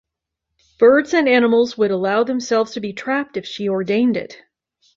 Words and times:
Birds 0.79 1.13
and 1.13 1.29
animals 1.29 1.77
would 1.77 1.91
allow 1.91 2.23
themselves 2.23 2.71
to 2.71 2.79
be 2.79 2.91
trapped 2.91 3.37
if 3.37 3.45
she 3.45 3.69
ordained 3.69 4.17
it. 4.17 4.35